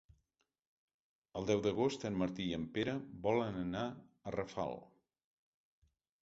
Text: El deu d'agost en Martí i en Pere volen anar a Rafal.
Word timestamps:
El 1.41 1.45
deu 1.49 1.61
d'agost 1.65 2.05
en 2.09 2.17
Martí 2.21 2.47
i 2.53 2.55
en 2.59 2.65
Pere 2.79 2.95
volen 3.27 3.61
anar 3.65 3.85
a 4.31 4.35
Rafal. 4.39 4.75